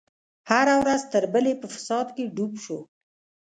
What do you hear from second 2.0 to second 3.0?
کې ډوب شو.